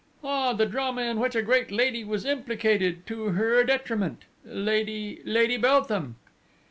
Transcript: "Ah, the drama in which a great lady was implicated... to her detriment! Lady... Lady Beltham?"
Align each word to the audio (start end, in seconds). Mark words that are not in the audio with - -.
"Ah, 0.23 0.53
the 0.53 0.65
drama 0.65 1.03
in 1.03 1.19
which 1.19 1.35
a 1.35 1.43
great 1.43 1.69
lady 1.69 2.03
was 2.03 2.25
implicated... 2.25 3.05
to 3.05 3.25
her 3.33 3.63
detriment! 3.63 4.23
Lady... 4.43 5.21
Lady 5.25 5.57
Beltham?" 5.57 6.15